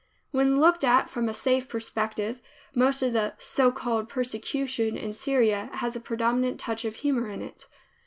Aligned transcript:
When 0.31 0.59
looked 0.59 0.83
at 0.83 1.11
from 1.11 1.29
a 1.29 1.31
safe 1.33 1.69
perspective, 1.69 2.41
most 2.73 3.03
of 3.03 3.13
the 3.13 3.35
so 3.37 3.71
called 3.71 4.09
persecution 4.09 4.97
in 4.97 5.13
Syria 5.13 5.69
has 5.73 5.95
a 5.95 5.99
predominant 5.99 6.59
touch 6.59 6.85
of 6.85 6.95
humor 6.95 7.29
in 7.29 7.43
it. 7.43 7.67